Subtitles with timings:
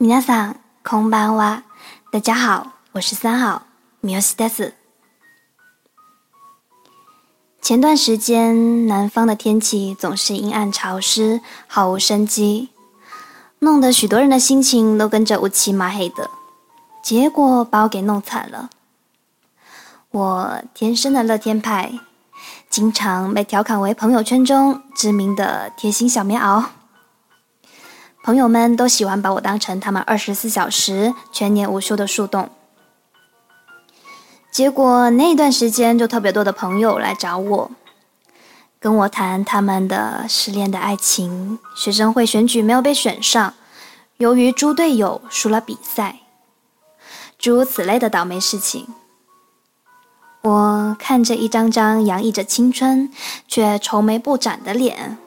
[0.00, 1.62] 皆さんこんばんは。
[2.12, 3.62] 大家好，我是三号
[4.00, 4.74] 米奥西德斯。
[7.62, 12.68] 前段时间，南方的天气总是阴暗潮湿，毫无生机，
[13.58, 16.30] 弄得许多人的心情都跟着乌漆麻黑的，
[17.02, 18.70] 结果把我给弄惨了。
[20.10, 21.92] 我天生的乐天派，
[22.70, 26.66] 经常被调侃为朋友圈中知名的贴心小棉袄。
[28.23, 32.49] 朋友们都喜欢把我当成他们二十四小时、全年无休的树洞。
[34.51, 37.71] 结果那段时间就特别多的朋友来找我，
[38.79, 43.53] 跟我谈他们的失恋的爱情、学生会选举没有被选上、
[44.17, 46.19] 由于猪队友输了比赛，
[47.39, 48.87] 诸如此类的倒霉事情。
[50.41, 53.11] 我看着一张张洋溢着青春
[53.47, 55.17] 却愁眉不展的脸。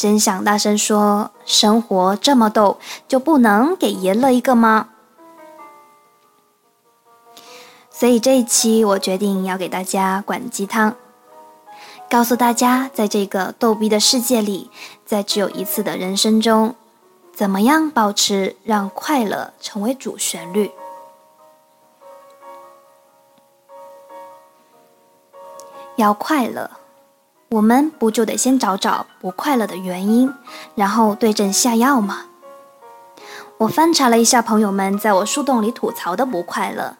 [0.00, 4.88] 真想大声说：“生活这么逗，就不能给爷乐一个吗？”
[7.92, 10.96] 所以这一期我决定要给大家灌鸡汤，
[12.08, 14.70] 告诉大家，在这个逗逼的世界里，
[15.04, 16.74] 在只有一次的人生中，
[17.34, 20.72] 怎么样保持让快乐成为主旋律？
[25.96, 26.70] 要快乐。
[27.50, 30.32] 我们不就得先找找不快乐的原因，
[30.76, 32.26] 然后对症下药吗？
[33.58, 36.96] 我翻查了一下朋友们在我树洞里吐槽的不快乐，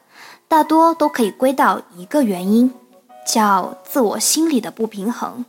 [0.48, 2.74] 大多都可以归到一个原因，
[3.24, 5.44] 叫自我心理的不平衡。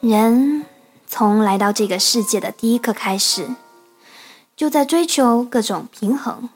[0.00, 0.66] 人
[1.06, 3.46] 从来到这个世界的第一刻开始，
[4.56, 6.48] 就在追求各种平衡。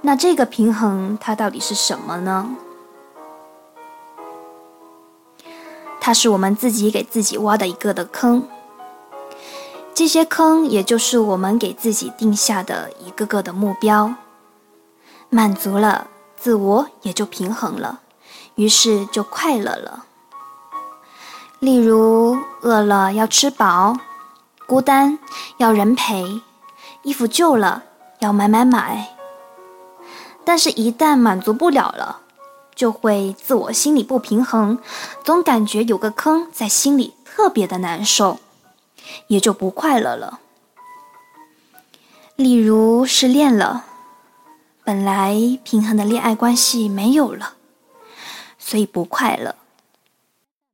[0.00, 2.56] 那这个平衡它到底是什么呢？
[6.00, 8.44] 它是我们自己给自己挖的一个的坑，
[9.92, 14.14] 这些坑也就是我们给自己定下的一个个的目标，
[15.28, 18.00] 满足了自我也就平衡了，
[18.54, 20.04] 于是就快乐了。
[21.58, 23.98] 例如饿了要吃饱，
[24.66, 25.18] 孤单
[25.58, 26.40] 要人陪，
[27.02, 27.82] 衣服旧了
[28.20, 29.17] 要买买买。
[30.48, 32.22] 但是，一旦满足不了了，
[32.74, 34.78] 就会自我心理不平衡，
[35.22, 38.38] 总感觉有个坑在心里特别的难受，
[39.26, 40.40] 也就不快乐了。
[42.34, 43.84] 例如失恋了，
[44.84, 47.52] 本来平衡的恋爱关系没有了，
[48.58, 49.54] 所以不快乐。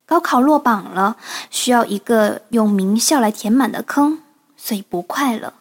[0.07, 1.17] 高考落榜了，
[1.51, 4.21] 需要一个用名校来填满的坑，
[4.57, 5.53] 所以不快乐。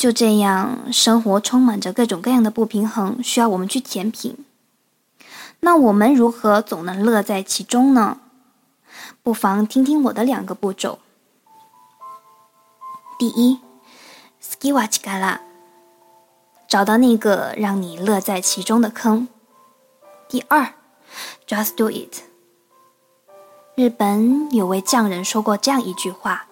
[0.00, 4.46] 就这样，生活充满着各种各样的不平衡，需要我们去填平。
[5.60, 8.16] 那我们如何总能乐在其中呢？
[9.22, 11.00] 不妨听听我的两个步骤。
[13.18, 13.60] 第一
[14.42, 15.40] ，skiwachikala，
[16.66, 19.28] 找到那个让你乐在其中的坑。
[20.30, 20.72] 第二
[21.46, 22.22] ，just do it。
[23.74, 26.46] 日本有位匠人说过这样一句话。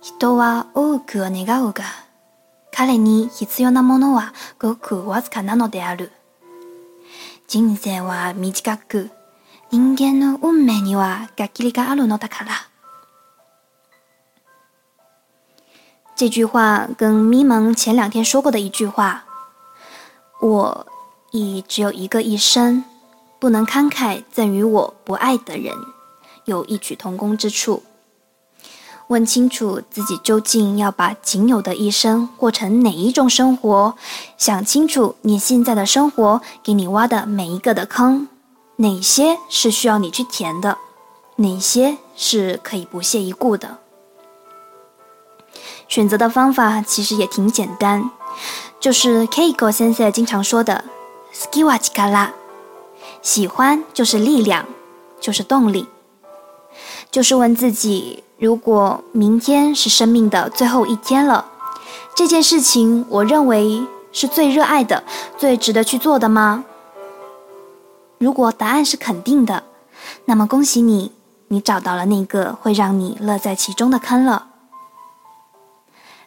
[0.00, 1.84] 人は多くを願うが、
[2.72, 6.12] 彼に必要なものはごくわずかなのである。
[7.48, 9.10] 人生は短く、
[9.70, 12.50] 人間の運命には限りがあるのだから。
[16.14, 19.24] 这句话跟咪蒙前两天说过的一句话“
[20.40, 20.86] 我
[21.30, 22.84] 亦只有一个一生，
[23.38, 25.74] 不能慷慨赠予我不爱的人”
[26.46, 27.82] 有异曲同工之处。
[29.11, 33.93] 问清楚自己究竟要把仅有的一生过成哪一种生活，
[34.37, 38.29] 想清楚你现在的生活给你挖的每一个的坑，
[38.77, 40.77] 哪些是需要你去填的，
[41.35, 43.79] 哪些是可以不屑一顾的。
[45.89, 48.09] 选择的方法其实也挺简单，
[48.79, 50.85] 就是 Kiko 先生经常说的
[51.35, 52.29] “skiwa chikara”，
[53.21, 54.65] 喜欢就是力量，
[55.19, 55.89] 就是动力，
[57.11, 58.23] 就是问自己。
[58.41, 61.45] 如果明天是生命的最后一天了，
[62.15, 65.03] 这件事情我认为是最热爱的、
[65.37, 66.65] 最值得去做的吗？
[68.17, 69.63] 如果答案是肯定的，
[70.25, 71.11] 那么恭喜你，
[71.49, 74.47] 你找到了那个会让你乐在其中的坑了。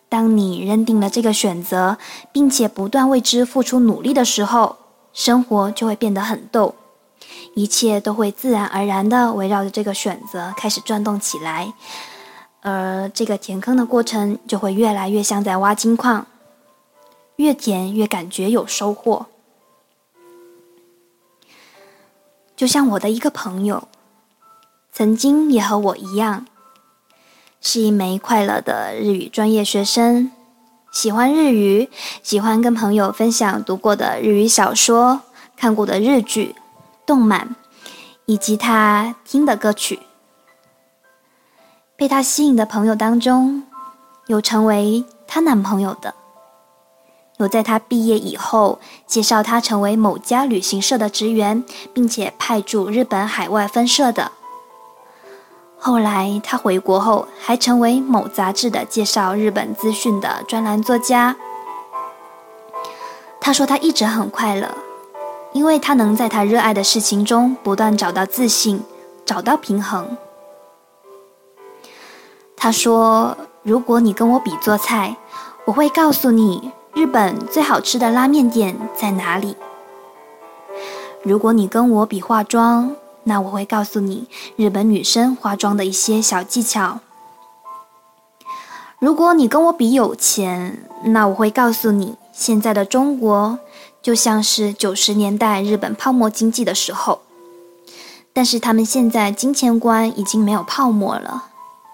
[0.09, 1.99] 当你认定了这个选择，
[2.31, 4.77] 并且不断为之付出努力的时候，
[5.13, 6.77] 生活就会变得很逗。
[7.55, 11.73] 一切都会自然而然的围绕着这个选择开始转动起来，
[12.63, 16.27] 而这个填坑的过程就会越来越像在挖金矿，
[17.37, 19.27] 越填越感觉有收获。
[22.57, 23.89] 就像我的一个朋友，
[24.93, 26.47] 曾经也和我一样，
[27.61, 30.31] 是一枚快乐的日语专业学生，
[30.93, 31.89] 喜欢日语，
[32.23, 35.23] 喜欢跟朋友分享读过的日语小说、
[35.57, 36.55] 看过的日剧、
[37.07, 37.55] 动漫，
[38.27, 40.01] 以及他听的歌曲。
[41.97, 43.63] 被他吸引的朋友当中，
[44.27, 46.15] 有成为她男朋友的，
[47.37, 51.63] 有在她毕业以后介绍她成为某家旅行社的职员，
[51.93, 54.33] 并且派驻日本海外分社的。
[55.79, 61.37] 后来，他回国后还成为某杂志的介绍日本资讯的专栏作家。
[63.39, 64.75] 他说他一直很快乐，
[65.55, 68.83] 因为他能在他热爱的事情中不断找到自信，
[69.25, 70.19] 找到平衡。
[72.55, 73.35] 他说
[73.65, 75.17] ：“如果你跟我比做菜，
[75.65, 79.57] 我会告诉你日本最好吃的拉面店在哪里。
[81.23, 82.95] 如果你跟我比化妆。”
[83.27, 87.01] 那我会告诉你日本女生化妆的一些小技巧。
[88.99, 93.59] 如果你跟我比有钱，那我会告诉你现在的中国
[94.05, 97.23] 就像是九十年代日本泡沫经济的时候，
[98.35, 101.47] 但是他们现在金钱观已经没有泡沫了，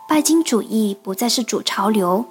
[0.09, 2.25] 拜金主义不再是主潮流，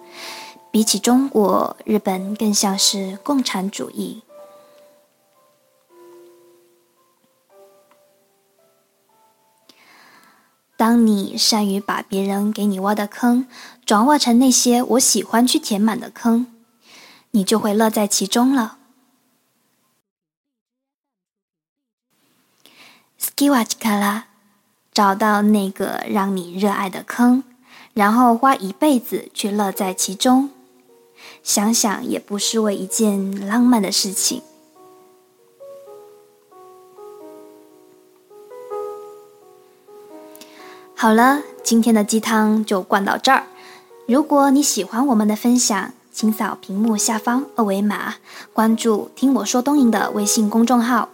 [0.69, 4.21] 比起中国，日本更像是共产主义。
[10.75, 13.47] 当你善于把别人给你挖的坑
[13.85, 16.47] 转化成那些我喜欢去填满的坑，
[17.31, 18.78] 你就会乐在其中了。
[23.39, 24.25] Skiwatch 卡拉，
[24.91, 27.41] 找到那个让你热爱的坑，
[27.93, 30.49] 然后花一辈子去乐在其中，
[31.41, 34.41] 想想也不失为一件浪漫的事情。
[40.93, 43.45] 好了，今天的鸡汤就灌到这儿。
[44.05, 48.15] 如果你喜欢我们的分享，请扫屏幕下方二维码，
[48.51, 51.07] 关注“听我说东瀛”的微信公众号，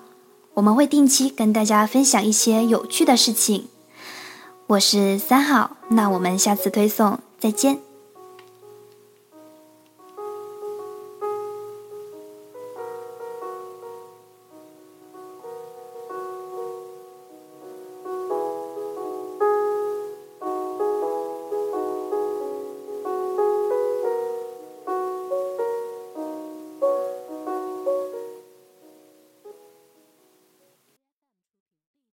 [0.55, 3.67] 我们会定期跟大家分享一些有趣的事情。
[4.67, 7.84] 我是三号，那我们下次推送再见。